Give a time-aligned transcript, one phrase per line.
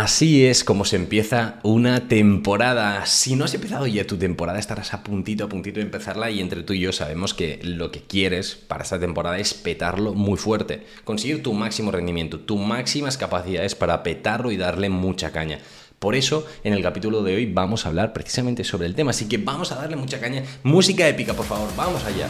[0.00, 3.04] Así es como se empieza una temporada.
[3.04, 6.40] Si no has empezado ya tu temporada, estarás a puntito, a puntito de empezarla y
[6.40, 10.38] entre tú y yo sabemos que lo que quieres para esta temporada es petarlo muy
[10.38, 15.58] fuerte, conseguir tu máximo rendimiento, tus máximas capacidades para petarlo y darle mucha caña.
[15.98, 19.28] Por eso, en el capítulo de hoy vamos a hablar precisamente sobre el tema, así
[19.28, 20.42] que vamos a darle mucha caña.
[20.62, 22.26] Música épica, por favor, vamos allá.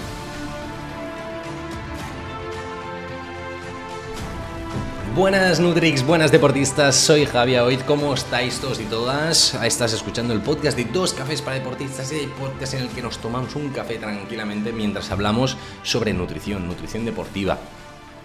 [5.15, 9.55] Buenas Nutrix, buenas deportistas, soy Javier Oid, ¿cómo estáis todos y todas?
[9.55, 13.19] Estás escuchando el podcast de Dos Cafés para Deportistas, el podcast en el que nos
[13.19, 17.59] tomamos un café tranquilamente mientras hablamos sobre nutrición, nutrición deportiva,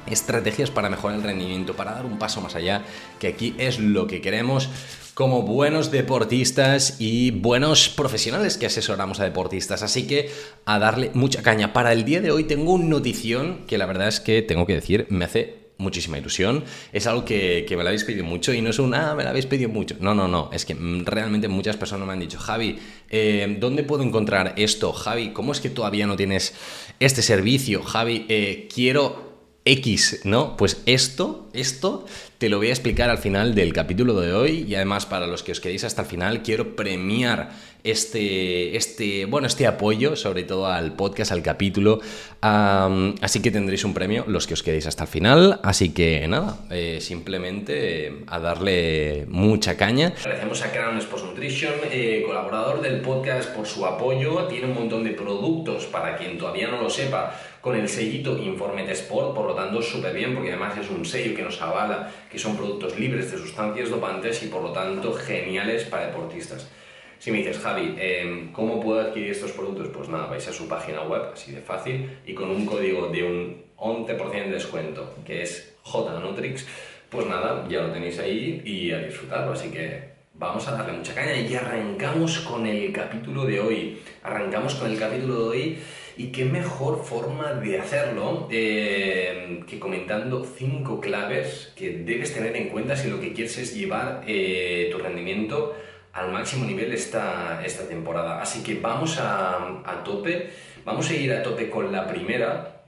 [0.06, 2.84] estrategias para mejorar el rendimiento, para dar un paso más allá,
[3.20, 4.70] que aquí es lo que queremos
[5.16, 9.82] como buenos deportistas y buenos profesionales que asesoramos a deportistas.
[9.82, 10.30] Así que
[10.66, 11.74] a darle mucha caña.
[11.74, 14.76] Para el día de hoy tengo una notición que la verdad es que tengo que
[14.76, 16.64] decir, me hace muchísima ilusión.
[16.94, 19.30] Es algo que, me lo habéis pedido mucho y no es un, ah, me lo
[19.30, 19.96] habéis pedido mucho.
[20.00, 20.50] No, no, no.
[20.54, 24.94] Es que realmente muchas personas me han dicho, Javi, eh, ¿dónde puedo encontrar esto?
[24.94, 26.54] Javi, ¿cómo es que todavía no tienes
[27.00, 27.84] este servicio?
[27.84, 29.26] Javi, eh, quiero
[29.66, 30.56] X, ¿no?
[30.58, 32.06] Pues esto, esto
[32.38, 35.44] te lo voy a explicar al final del capítulo de hoy y además para los
[35.44, 37.52] que os quedéis hasta el final quiero premiar
[37.86, 42.00] este, este, bueno, este apoyo, sobre todo al podcast, al capítulo.
[42.42, 45.60] así que tendréis un premio los que os quedéis hasta el final.
[45.64, 50.14] Así que nada, eh, simplemente eh, a darle mucha caña.
[50.18, 54.46] Agradecemos a Crown Sports Nutrition, eh, colaborador del podcast, por su apoyo.
[54.48, 58.86] Tiene un montón de productos para quien todavía no lo sepa con el sellito Informe
[58.86, 62.12] de Sport, por lo tanto súper bien porque además es un sello que nos avala
[62.36, 66.70] que son productos libres de sustancias dopantes y por lo tanto geniales para deportistas.
[67.18, 69.88] Si me dices, Javi, em, ¿cómo puedo adquirir estos productos?
[69.88, 73.24] Pues nada, vais a su página web, así de fácil, y con un código de
[73.24, 76.68] un 11% de descuento, que es JNutrix,
[77.10, 79.54] pues nada, ya lo tenéis ahí y a disfrutarlo.
[79.54, 83.98] Así que vamos a darle mucha caña y arrancamos con el capítulo de hoy.
[84.24, 85.78] Arrancamos con el capítulo de hoy
[86.18, 92.70] y qué mejor forma de hacerlo em, que comentando cinco claves que debes tener en
[92.70, 95.76] cuenta si lo que quieres es llevar eh, tu rendimiento
[96.14, 98.42] al máximo nivel esta, esta temporada.
[98.42, 100.50] Así que vamos a, a, tope,
[100.86, 102.84] vamos a ir a tope con la primera.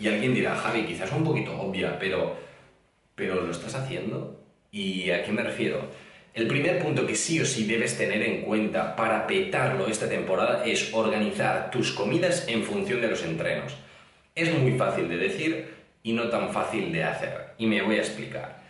[0.00, 2.36] Y alguien dirá, Javi, quizás un poquito obvia, pero,
[3.16, 4.40] pero ¿lo estás haciendo?
[4.70, 5.80] ¿Y a qué me refiero?
[6.32, 10.64] El primer punto que sí o sí debes tener en cuenta para petarlo esta temporada
[10.64, 13.76] es organizar tus comidas en función de los entrenos.
[14.34, 15.74] Es muy fácil de decir
[16.04, 17.54] y no tan fácil de hacer.
[17.58, 18.60] Y me voy a explicar.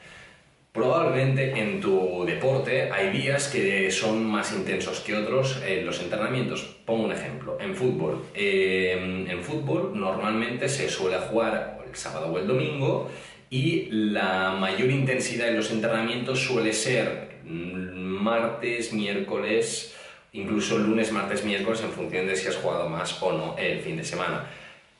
[0.72, 6.62] Probablemente en tu deporte hay días que son más intensos que otros en los entrenamientos.
[6.87, 7.59] Pongo un ejemplo.
[7.60, 8.25] En fútbol.
[8.34, 13.10] Em, en fútbol normalmente se suele jugar el sábado o el domingo
[13.50, 19.94] y la mayor intensidad en los entrenamientos suele ser martes, miércoles,
[20.32, 23.96] incluso lunes, martes, miércoles en función de si has jugado más o no el fin
[23.96, 24.46] de semana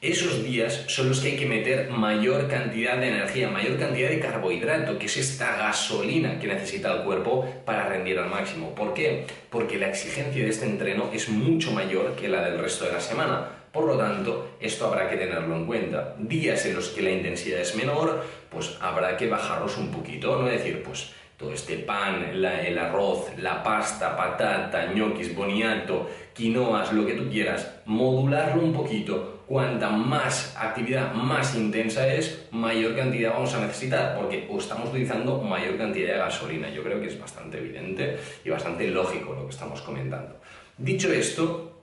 [0.01, 4.19] esos días son los que hay que meter mayor cantidad de energía, mayor cantidad de
[4.19, 8.75] carbohidrato, que es esta gasolina que necesita el cuerpo para rendir al máximo.
[8.75, 9.27] ¿Por qué?
[9.51, 13.01] Porque la exigencia de este entreno es mucho mayor que la del resto de la
[13.01, 13.47] semana.
[13.73, 16.17] Por lo tanto, esto habrá que tenerlo en cuenta.
[16.19, 20.49] Días en los que la intensidad es menor, pues habrá que bajarlos un poquito, no
[20.49, 27.15] decir, pues todo este pan, el arroz, la pasta, patata, ñoquis, boniato, quinoas, lo que
[27.15, 33.61] tú quieras, modularlo un poquito cuanta más actividad más intensa es, mayor cantidad vamos a
[33.61, 36.69] necesitar, porque estamos utilizando mayor cantidad de gasolina.
[36.69, 40.37] Yo creo que es bastante evidente y bastante lógico lo que estamos comentando.
[40.77, 41.81] Dicho esto,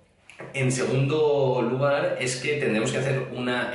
[0.53, 3.73] en segundo lugar es que tendremos que hacer una,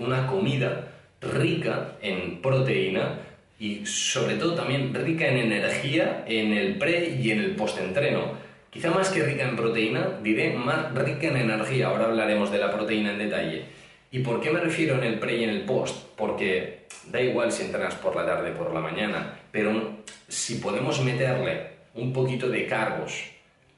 [0.00, 0.88] una comida
[1.22, 3.20] rica en proteína
[3.62, 8.90] y sobre todo también rica en energía en el pre y en el post-entreno Quizá
[8.90, 11.88] más que rica en proteína, diré más rica en energía.
[11.88, 13.64] Ahora hablaremos de la proteína en detalle.
[14.10, 16.06] ¿Y por qué me refiero en el pre y en el post?
[16.16, 21.04] Porque da igual si entrenas por la tarde o por la mañana, pero si podemos
[21.04, 23.24] meterle un poquito de cargos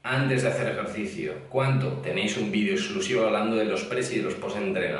[0.01, 1.89] antes de hacer ejercicio, ¿cuánto?
[2.01, 4.99] Tenéis un vídeo exclusivo hablando de los pre y de los post-entreno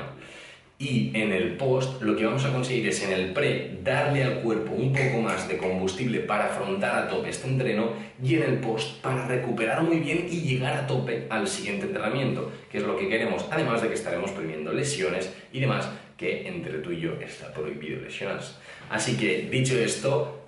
[0.77, 4.41] y en el post lo que vamos a conseguir es en el pre darle al
[4.41, 7.91] cuerpo un poco más de combustible para afrontar a tope este entreno
[8.21, 12.51] y en el post para recuperar muy bien y llegar a tope al siguiente entrenamiento,
[12.69, 16.79] que es lo que queremos, además de que estaremos previniendo lesiones y demás, que entre
[16.79, 18.55] tú y yo está prohibido lesiones.
[18.89, 20.43] Así que dicho esto,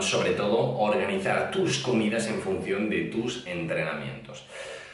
[0.00, 4.44] sobre todo organizar tus comidas en función de tus entrenamientos.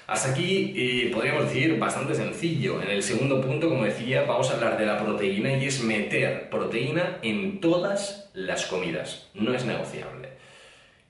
[0.06, 2.82] Hasta aquí podríamos decir bastante sencillo.
[2.82, 6.50] En el segundo punto, como decía, vamos a hablar de la proteína y es meter
[6.50, 9.30] proteína en todas las comidas.
[9.34, 10.28] No es negociable.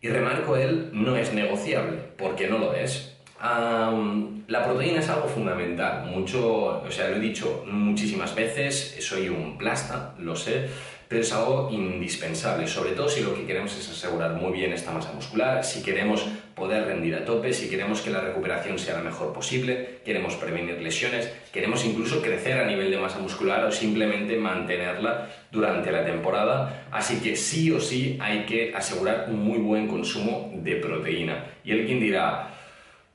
[0.00, 3.16] Y remarco él, no es negociable, porque no lo es.
[3.40, 6.06] la proteína es algo fundamental.
[6.06, 10.68] Mucho, o sea, lo he dicho muchísimas veces, soy un plasta, lo sé,
[11.08, 14.90] pero es algo indispensable, sobre todo si lo que queremos es asegurar muy bien esta
[14.92, 19.02] masa muscular, si queremos poder rendir a tope, si queremos que la recuperación sea la
[19.02, 24.36] mejor posible, queremos prevenir lesiones, queremos incluso crecer a nivel de masa muscular o simplemente
[24.36, 26.86] mantenerla durante la temporada.
[26.90, 31.44] Así que sí o sí hay que asegurar un muy buen consumo de proteína.
[31.64, 32.50] Y alguien dirá,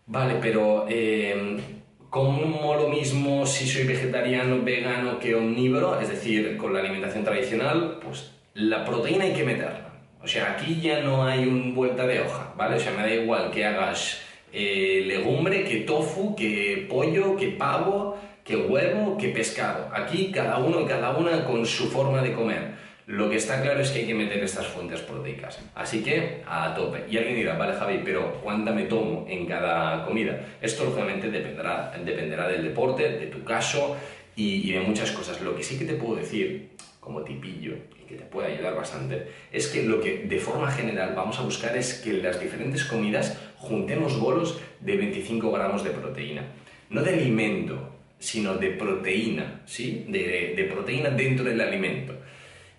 [0.06, 0.86] vale, pero...
[0.90, 1.79] Eh,
[2.10, 8.00] como lo mismo si soy vegetariano, vegano que omnívoro, es decir, con la alimentación tradicional,
[8.04, 9.90] pues la proteína hay que meterla.
[10.22, 12.76] O sea, aquí ya no hay un vuelta de hoja, ¿vale?
[12.76, 14.22] O sea, me da igual que hagas
[14.52, 19.90] eh, legumbre, que tofu, que pollo, que pavo, que huevo, que pescado.
[19.94, 22.74] Aquí cada uno y cada una con su forma de comer.
[23.10, 25.60] Lo que está claro es que hay que meter estas fuentes proteicas.
[25.74, 27.06] Así que a tope.
[27.10, 30.40] Y alguien dirá, vale Javi, pero ¿cuánta me tomo en cada comida?
[30.62, 33.98] Esto lógicamente dependerá, dependerá del deporte, de tu caso
[34.36, 35.42] y, de muchas cosas.
[35.42, 36.70] Lo que sí que te puedo decir
[37.00, 41.14] como tipillo y que te puede ayudar bastante es que lo que de forma general
[41.16, 45.90] vamos a buscar es que en las diferentes comidas juntemos bolos de 25 gramos de
[45.90, 46.44] proteína.
[46.92, 47.90] No de alimento,
[48.20, 50.06] sino de proteína, ¿sí?
[50.08, 52.19] de, de proteína dentro del alimento.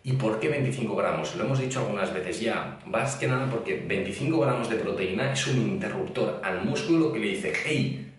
[0.02, 1.36] ¿Y por qué 25 gramos?
[1.36, 2.78] Lo hemos dicho algunas veces ya.
[2.86, 7.26] Más que nada porque 25 gramos de proteína es un interruptor al músculo que le
[7.28, 8.10] dice, hey,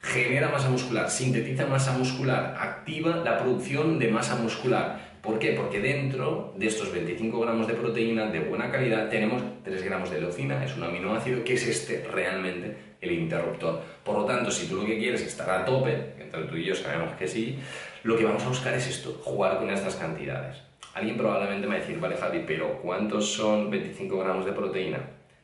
[0.00, 5.12] genera masa muscular, sintetiza masa muscular, activa la producción de masa muscular.
[5.22, 5.52] ¿Por qué?
[5.52, 10.20] Porque dentro de estos 25 gramos de proteína de buena calidad tenemos 3 gramos de
[10.20, 13.80] leucina, es un aminoácido que es este realmente el interruptor.
[14.02, 16.64] Por lo tanto, si tú lo que quieres es estar a tope, entre tú y
[16.64, 17.60] yo sabemos que sí,
[18.02, 20.71] lo que vamos a buscar es esto, jugar con estas cantidades.
[20.94, 25.00] Alguien probablemente me va a decir, vale Javi, pero ¿cuántos son 25 gramos de proteína?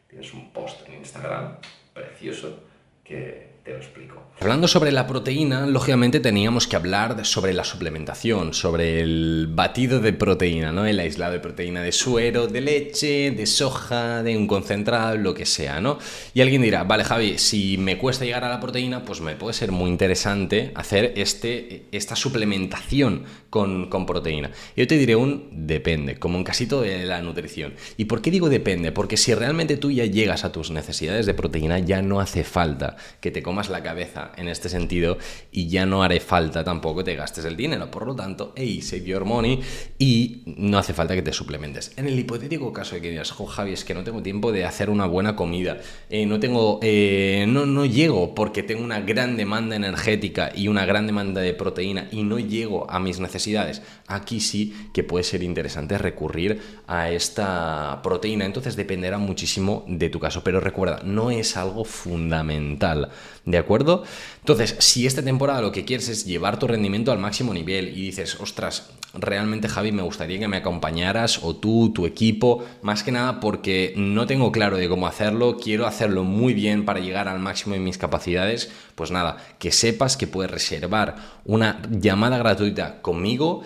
[0.06, 1.56] Tienes un post en Instagram
[1.94, 2.64] precioso
[3.02, 4.28] que te lo explico.
[4.40, 10.12] Hablando sobre la proteína, lógicamente teníamos que hablar sobre la suplementación, sobre el batido de
[10.12, 10.86] proteína, ¿no?
[10.86, 15.44] El aislado de proteína de suero, de leche, de soja, de un concentrado, lo que
[15.44, 15.98] sea, ¿no?
[16.34, 19.54] Y alguien dirá, vale Javi, si me cuesta llegar a la proteína, pues me puede
[19.54, 24.52] ser muy interesante hacer este, esta suplementación con, con proteína.
[24.76, 27.74] Yo te diré un depende, como en casi todo de la nutrición.
[27.96, 28.92] ¿Y por qué digo depende?
[28.92, 32.96] Porque si realmente tú ya llegas a tus necesidades de proteína, ya no hace falta
[33.20, 35.16] que te comas la cabeza en este sentido
[35.50, 37.90] y ya no haré falta tampoco te gastes el dinero.
[37.90, 39.58] Por lo tanto, hey, save your money
[39.98, 41.92] y no hace falta que te suplementes.
[41.96, 44.66] En el hipotético caso de que digas, jo, Javi, es que no tengo tiempo de
[44.66, 45.78] hacer una buena comida,
[46.10, 50.84] eh, no tengo, eh, no, no llego porque tengo una gran demanda energética y una
[50.84, 53.80] gran demanda de proteína y no llego a mis necesidades.
[54.08, 58.44] Aquí sí que puede ser interesante recurrir a esta proteína.
[58.44, 60.44] Entonces dependerá muchísimo de tu caso.
[60.44, 63.08] Pero recuerda, no es algo fundamental.
[63.48, 64.02] ¿De acuerdo?
[64.40, 68.02] Entonces, si esta temporada lo que quieres es llevar tu rendimiento al máximo nivel y
[68.02, 73.10] dices, ostras, realmente Javi, me gustaría que me acompañaras o tú, tu equipo, más que
[73.10, 77.38] nada porque no tengo claro de cómo hacerlo, quiero hacerlo muy bien para llegar al
[77.38, 81.16] máximo de mis capacidades, pues nada, que sepas que puedes reservar
[81.46, 83.62] una llamada gratuita conmigo,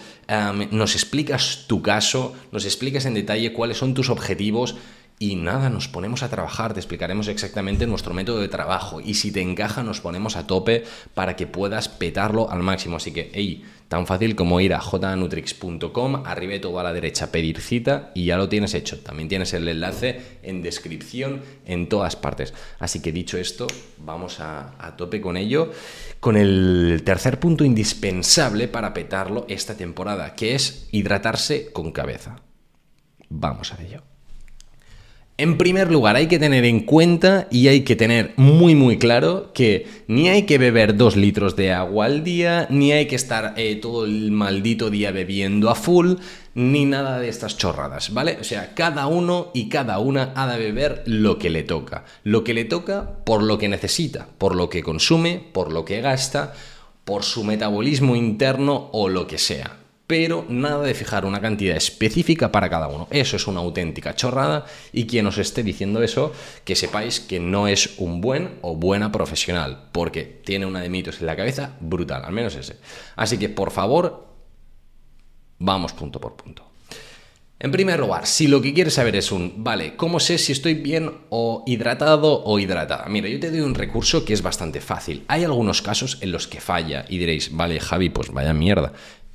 [0.71, 4.77] nos explicas tu caso, nos explicas en detalle cuáles son tus objetivos,
[5.23, 9.31] y nada, nos ponemos a trabajar, te explicaremos exactamente nuestro método de trabajo y si
[9.31, 10.83] te encaja nos ponemos a tope
[11.15, 12.97] para que puedas petarlo al máximo.
[12.97, 17.61] Así que, hey, tan fácil como ir a jnutrix.com, arriba todo a la derecha, pedir
[17.61, 18.99] cita y ya lo tienes hecho.
[18.99, 22.53] También tienes el enlace en descripción en todas partes.
[22.81, 23.69] Así que dicho esto,
[23.99, 25.71] vamos a tope con ello,
[26.19, 32.43] con el tercer punto indispensable para petarlo esta temporada, que es hidratarse con cabeza.
[33.29, 34.12] Vamos a ello.
[35.39, 39.51] En primer lugar, hay que tener en cuenta y hay que tener muy muy claro
[39.55, 43.55] que ni hay que beber dos litros de agua al día, ni hay que estar
[43.57, 46.17] eh, todo el maldito día bebiendo a full,
[46.55, 48.37] ni nada de estas chorradas, ¿vale?
[48.43, 52.05] O sea, cada uno y cada una ha de beber lo que le toca.
[52.25, 56.03] Lo que le toca por lo que necesita, por lo que consume, por lo que
[56.03, 56.53] gasta,
[57.07, 62.53] por su metabolismo interno o lo que sea pero nada de fijar una cantidad específica
[62.53, 63.09] para cada uno.
[63.11, 66.33] Eso es una auténtica chorrada y quien os esté diciendo eso,
[66.65, 71.21] que sepáis que no es un buen o buena profesional, porque tiene una de mitos
[71.21, 72.77] en la cabeza brutal, al menos ese.
[73.17, 74.27] Así que por favor,
[75.59, 76.73] vamos punto por punto.
[77.63, 80.75] En primer lugar, si lo que quieres saber es un, vale, ¿cómo sé si estoy
[80.75, 83.07] bien o hidratado o hidratada?
[83.09, 85.23] Mira, yo te doy un recurso que es bastante fácil.
[85.29, 88.95] Hay algunos casos en los que falla y diréis, vale, Javi, pues vaya mierda.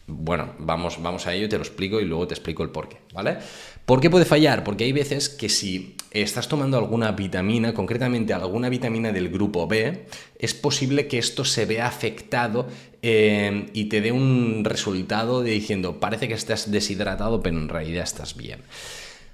[0.10, 3.40] Bueno, vamos, vamos a ello, te lo explico y luego te explico el porqué, ¿vale?
[3.86, 4.64] ¿Por qué puede fallar?
[4.64, 10.06] Porque hay veces que si estás tomando alguna vitamina, concretamente alguna vitamina del grupo B,
[10.40, 12.68] es posible que esto se vea afectado
[13.02, 18.04] eh, y te dé un resultado de diciendo, parece que estás deshidratado, pero en realidad
[18.04, 18.62] estás bien.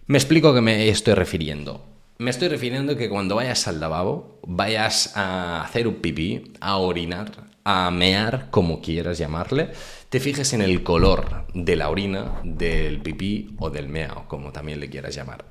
[0.08, 1.86] Me explico a qué me estoy refiriendo.
[2.18, 7.53] Me estoy refiriendo que cuando vayas al lavabo, vayas a hacer un pipí, a orinar,
[7.64, 9.70] a mear, como quieras llamarle,
[10.10, 14.80] te fijes en el color de la orina, del pipí o del meao, como también
[14.80, 15.46] le quieras llamar.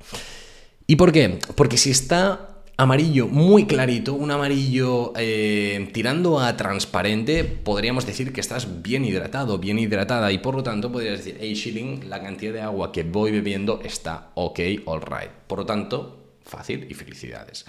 [0.85, 1.39] ¿Y por qué?
[1.55, 8.41] Porque si está amarillo muy clarito, un amarillo eh, tirando a transparente, podríamos decir que
[8.41, 12.53] estás bien hidratado, bien hidratada y por lo tanto podrías decir, hey Shilling, la cantidad
[12.53, 15.31] de agua que voy bebiendo está ok, alright.
[15.47, 17.65] Por lo tanto, fácil y felicidades.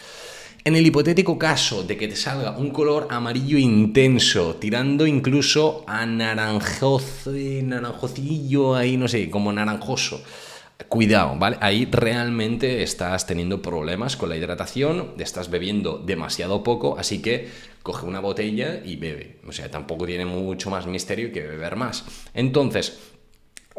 [0.66, 6.06] En el hipotético caso de que te salga un color amarillo intenso, tirando incluso a
[6.06, 10.23] naranjoso, naranjocillo ahí, no sé, como naranjoso.
[10.88, 11.59] Cuidado, ¿vale?
[11.61, 17.50] Ahí realmente estás teniendo problemas con la hidratación, estás bebiendo demasiado poco, así que
[17.83, 19.37] coge una botella y bebe.
[19.47, 22.06] O sea, tampoco tiene mucho más misterio que beber más.
[22.33, 22.99] Entonces,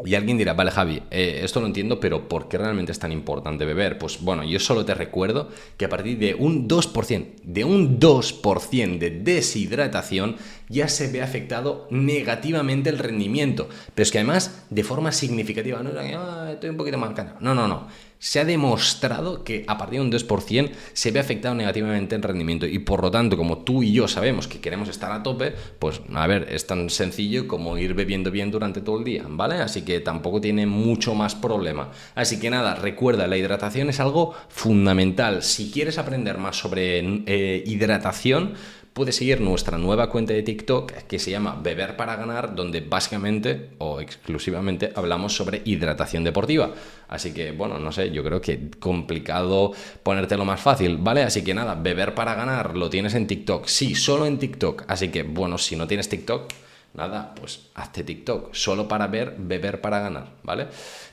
[0.04, 3.12] y alguien dirá, vale Javi, eh, esto lo entiendo, pero ¿por qué realmente es tan
[3.12, 3.96] importante beber?
[3.96, 5.48] Pues bueno, yo solo te recuerdo
[5.78, 10.36] que a partir de un 2%, de un 2% de deshidratación,
[10.68, 13.70] ya se ve afectado negativamente el rendimiento.
[13.94, 17.66] Pero es que además, de forma significativa, no ah, estoy un poquito más No, no,
[17.66, 17.86] no
[18.26, 22.66] se ha demostrado que a partir de un 2% se ve afectado negativamente el rendimiento
[22.66, 26.00] y por lo tanto como tú y yo sabemos que queremos estar a tope, pues
[26.12, 29.58] a ver, es tan sencillo como ir bebiendo bien durante todo el día, ¿vale?
[29.58, 31.92] Así que tampoco tiene mucho más problema.
[32.16, 35.44] Así que nada, recuerda, la hidratación es algo fundamental.
[35.44, 38.54] Si quieres aprender más sobre eh, hidratación,
[38.96, 43.72] puedes seguir nuestra nueva cuenta de TikTok que se llama Beber para Ganar, donde básicamente
[43.76, 46.70] o exclusivamente hablamos sobre hidratación deportiva.
[47.06, 49.72] Así que, bueno, no sé, yo creo que complicado
[50.02, 51.24] ponértelo más fácil, ¿vale?
[51.24, 53.66] Así que nada, Beber para Ganar lo tienes en TikTok.
[53.66, 54.84] Sí, solo en TikTok.
[54.88, 56.50] Así que, bueno, si no tienes TikTok,
[56.94, 60.68] nada, pues hazte TikTok, solo para ver, beber para ganar, ¿vale?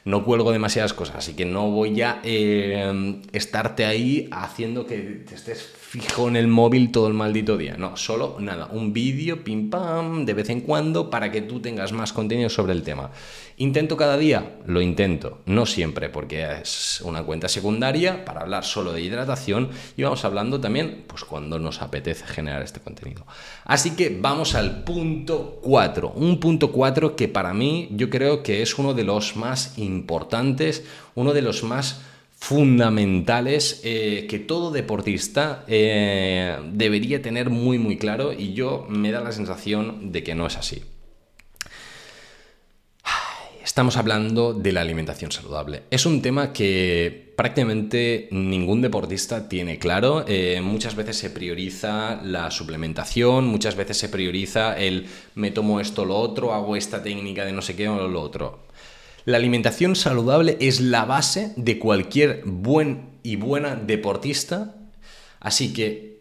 [0.06, 4.98] No cuelgo demasiadas cosas, así que no voy a eh, estarte ahí haciendo que
[5.28, 7.78] te estés fijo en el móvil todo el maldito día.
[7.78, 11.92] No, solo nada, un vídeo, pim pam, de vez en cuando para que tú tengas
[11.92, 13.12] más contenido sobre el tema.
[13.58, 14.56] ¿Intento cada día?
[14.66, 20.02] Lo intento, no siempre, porque es una cuenta secundaria para hablar solo de hidratación y
[20.02, 23.28] vamos hablando también, pues cuando nos apetece generar este contenido.
[23.64, 28.64] Así que vamos al punto 4, un punto 4 que para mí yo creo que
[28.64, 32.02] es uno de los más importantes, uno de los más
[32.44, 39.22] fundamentales eh, que todo deportista eh, debería tener muy muy claro y yo me da
[39.22, 40.84] la sensación de que no es así.
[43.64, 45.84] Estamos hablando de la alimentación saludable.
[45.90, 50.26] Es un tema que prácticamente ningún deportista tiene claro.
[50.28, 56.04] Eh, muchas veces se prioriza la suplementación, muchas veces se prioriza el me tomo esto,
[56.04, 58.60] lo otro, hago esta técnica de no sé qué o lo otro.
[59.26, 64.76] La alimentación saludable es la base de cualquier buen y buena deportista,
[65.40, 66.20] así que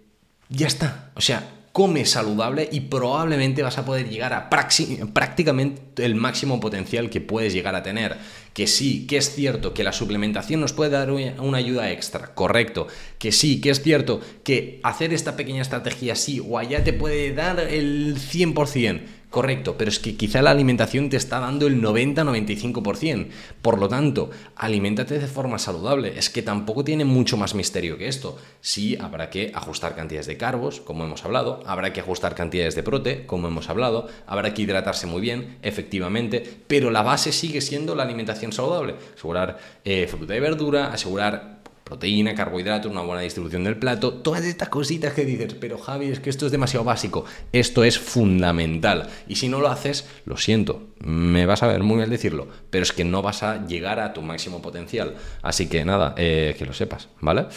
[0.49, 1.11] ya está.
[1.17, 7.11] O sea, come saludable y probablemente vas a poder llegar a prácticamente el máximo potencial
[7.11, 8.19] que puedes llegar a tener.
[8.53, 12.87] Que sí, que es cierto que la suplementación nos puede dar una ayuda extra, correcto.
[13.19, 17.35] Que sí, que es cierto que hacer esta pequeña estrategia así o allá te puede
[17.35, 19.01] dar el 100%.
[19.33, 23.29] Correcto, pero es que quizá la alimentación te está dando el 90-95%.
[23.63, 26.19] Por lo tanto, aliméntate de forma saludable.
[26.19, 28.39] Es que tampoco tiene mucho más misterio que esto.
[28.61, 32.83] Sí, habrá que ajustar cantidades de carbos, como hemos hablado, habrá que ajustar cantidades de
[32.83, 37.95] prote, como hemos hablado, habrá que hidratarse muy bien, efectivamente, pero la base sigue siendo
[37.95, 38.97] la alimentación saludable.
[39.17, 41.63] Asegurar eh, fruta y verdura, asegurar
[41.93, 46.21] proteína, carbohidratos, una buena distribución del plato, todas estas cositas que dices, pero Javi, es
[46.21, 49.11] que esto es demasiado básico, esto es fundamental.
[49.29, 52.83] Y si no lo haces, lo siento, me vas a ver muy mal decirlo, pero
[52.83, 55.17] es que no vas a llegar a tu máximo potencial.
[55.43, 57.49] Así que nada, eh, que lo sepas, ¿vale?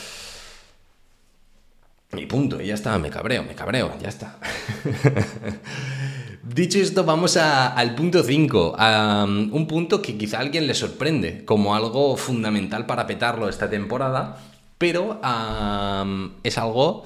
[2.18, 4.38] Y punto, y ya está, me cabreo, me cabreo, ya está.
[6.46, 8.76] Dicho esto, vamos al punto 5,
[9.52, 14.38] un punto que quizá a alguien le sorprende como algo fundamental para petarlo esta temporada,
[14.78, 15.20] pero
[16.44, 17.04] es algo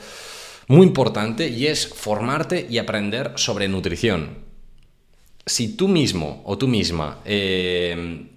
[0.67, 4.39] muy importante y es formarte y aprender sobre nutrición.
[5.45, 8.27] Si tú mismo o tú misma em,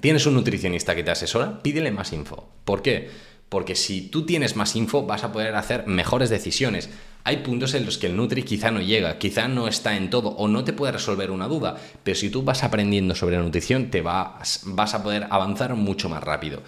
[0.00, 2.48] tienes un nutricionista que te asesora, pídele más info.
[2.64, 3.08] ¿Por qué?
[3.50, 6.88] Porque si tú tienes más info vas a poder hacer mejores decisiones.
[7.24, 10.30] Hay puntos en los que el Nutri quizá no llega, quizá no está en todo
[10.30, 14.00] o no te puede resolver una duda, pero si tú vas aprendiendo sobre nutrición te
[14.00, 16.62] vas, vas a poder avanzar mucho más rápido.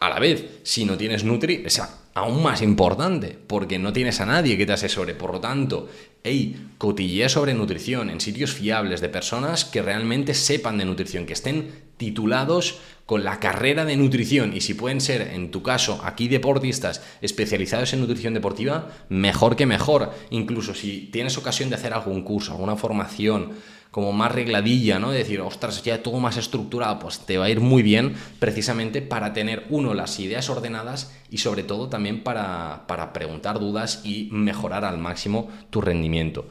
[0.00, 1.80] A la vez, si no tienes Nutri, es
[2.14, 5.14] aún más importante, porque no tienes a nadie que te asesore.
[5.14, 5.90] Por lo tanto,
[6.24, 11.34] hey, cotillea sobre nutrición en sitios fiables de personas que realmente sepan de nutrición, que
[11.34, 16.28] estén titulados con la carrera de nutrición y si pueden ser, en tu caso, aquí
[16.28, 20.10] deportistas especializados en nutrición deportiva, mejor que mejor.
[20.30, 23.50] Incluso si tienes ocasión de hacer algún curso, alguna formación,
[23.90, 25.10] como más regladilla, ¿no?
[25.10, 29.02] De decir, ostras, ya todo más estructurado, pues te va a ir muy bien precisamente
[29.02, 34.30] para tener, uno, las ideas ordenadas y sobre todo también para, para preguntar dudas y
[34.32, 36.48] mejorar al máximo tu rendimiento.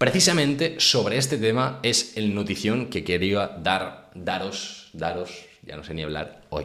[0.00, 5.28] Precisamente sobre este tema es el notición que quería dar, daros, daros,
[5.62, 6.64] ya no sé ni hablar, hoy.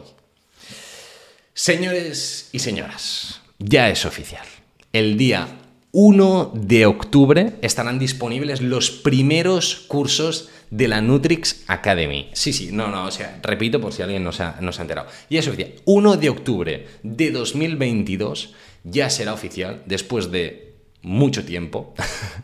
[1.52, 4.46] Señores y señoras, ya es oficial.
[4.90, 5.48] El día
[5.92, 12.30] 1 de octubre estarán disponibles los primeros cursos de la Nutrix Academy.
[12.32, 14.80] Sí, sí, no, no, o sea, repito por si alguien no se ha, no se
[14.80, 15.08] ha enterado.
[15.28, 15.74] Y es oficial.
[15.84, 20.65] 1 de octubre de 2022 ya será oficial después de
[21.06, 21.94] mucho tiempo,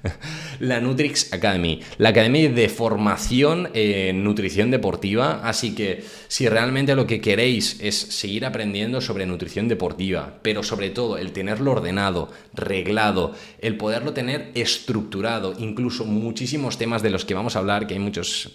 [0.61, 5.41] la Nutrix Academy, la academia de formación en nutrición deportiva.
[5.43, 10.91] Así que si realmente lo que queréis es seguir aprendiendo sobre nutrición deportiva, pero sobre
[10.91, 17.35] todo el tenerlo ordenado, reglado, el poderlo tener estructurado, incluso muchísimos temas de los que
[17.35, 18.53] vamos a hablar, que hay muchos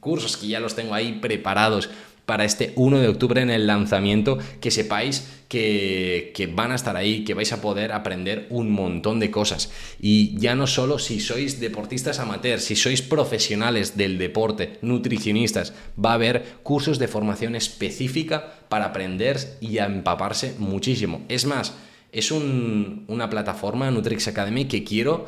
[0.00, 1.90] cursos que ya los tengo ahí preparados
[2.28, 7.24] para este 1 de octubre en el lanzamiento, que sepáis que, van a estar ahí,
[7.24, 9.72] que vais a poder aprender un montón de cosas.
[9.98, 16.10] Y ya no solo si sois deportistas amateurs, si sois profesionales del deporte, nutricionistas, va
[16.10, 21.24] a haber cursos de formación específica para aprender y empaparse muchísimo.
[21.30, 21.72] Es más,
[22.12, 25.24] es una plataforma Nutrix Academy que quiero...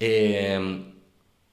[0.00, 0.98] Eh,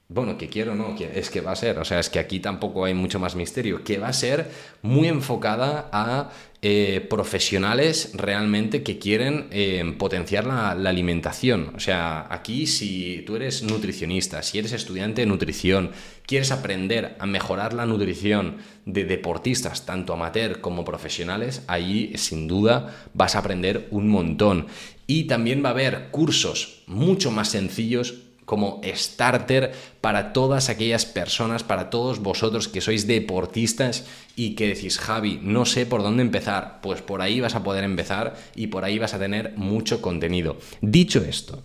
[0.09, 2.85] bueno, que quiero, no, es que va a ser, o sea, es que aquí tampoco
[2.85, 4.49] hay mucho más misterio, que va a ser
[4.81, 11.73] muy enfocada a eh, profesionales realmente que quieren eh, potenciar la, alimentación.
[11.75, 15.91] O sea, aquí si tú eres nutricionista, si eres estudiante de nutrición,
[16.25, 22.95] quieres aprender a mejorar la nutrición de deportistas, tanto amateur como profesionales, ahí sin duda
[23.13, 24.67] vas a aprender un montón.
[25.05, 31.63] Y también va a haber cursos mucho más sencillos como starter para todas aquellas personas,
[31.63, 34.07] para todos vosotros que sois deportistas
[34.37, 36.79] y que decís, Javi, no sé por dónde empezar.
[36.81, 40.55] Pues por ahí vas a poder empezar y por ahí vas a tener mucho contenido.
[40.79, 41.61] Dicho esto,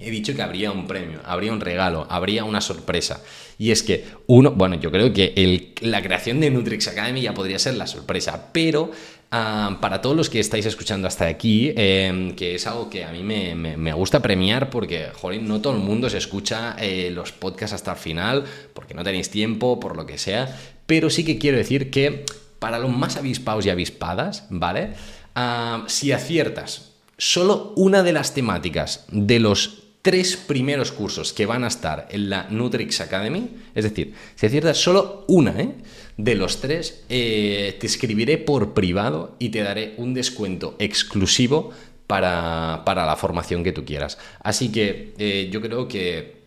[0.00, 3.22] he dicho que habría un premio, habría un regalo, habría una sorpresa.
[3.58, 7.58] Y es que uno, bueno, yo creo que la creación de Nutrix Academy ya podría
[7.58, 8.90] ser la sorpresa, pero
[9.32, 13.12] Ah, para todos los que estáis escuchando hasta aquí, em, que es algo que a
[13.12, 17.74] mí me, gusta premiar porque, joder, no todo el mundo se escucha eh, los podcasts
[17.74, 21.58] hasta el final, porque no tenéis tiempo, por lo que sea, pero sí que quiero
[21.58, 22.24] decir que
[22.58, 24.94] para los más avispados y avispadas, ¿vale?
[25.36, 31.64] Ah, si aciertas solo una de las temáticas de los tres primeros cursos que van
[31.64, 35.74] a estar en la Nutrix Academy, es decir, si aciertas solo una, ¿eh?
[36.16, 41.70] de los tres, eh, te escribiré por privado y te daré un descuento exclusivo
[42.06, 44.18] para, la formación que tú quieras.
[44.40, 46.39] Así que eh, yo creo que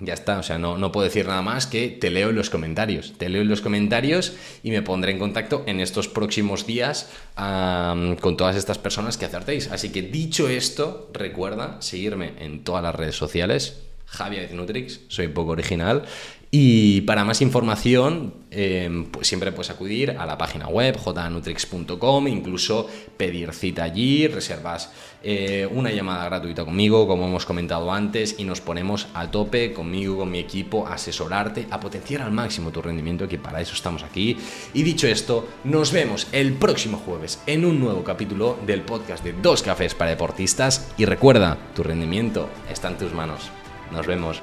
[0.00, 2.50] ya está, o sea, no, no, puedo decir nada más que te leo en los
[2.50, 3.12] comentarios.
[3.18, 8.36] Te leo en los comentarios y me pondré en contacto en estos próximos días con
[8.36, 9.70] todas estas personas que acertéis.
[9.70, 13.82] Así que dicho esto, recuerda seguirme en todas las redes sociales.
[14.06, 16.04] Javier Nutrix, soy poco original
[16.52, 22.88] y para más información, em, pues siempre puedes acudir a la página web jnutrix.com, incluso
[23.16, 24.90] pedir cita allí, reservas
[25.22, 30.16] eh, una llamada gratuita conmigo, como hemos comentado antes, y nos ponemos a tope conmigo,
[30.16, 34.02] con mi equipo, a asesorarte, a potenciar al máximo tu rendimiento, que para eso estamos
[34.02, 34.36] aquí.
[34.74, 39.34] Y dicho esto, nos vemos el próximo jueves en un nuevo capítulo del podcast de
[39.34, 40.92] Dos Cafés para Deportistas.
[40.98, 43.50] Y recuerda, tu rendimiento está en tus manos.
[43.92, 44.42] Nos vemos.